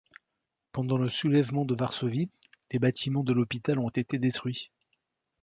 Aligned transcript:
Pendant 0.71 0.97
le 0.97 1.09
soulèvement 1.09 1.63
de 1.63 1.75
Varsovie, 1.75 2.31
les 2.71 2.79
bâtiments 2.79 3.23
de 3.23 3.33
l’hôpital 3.33 3.77
ont 3.77 3.89
été 3.89 4.17
détruits. 4.17 4.71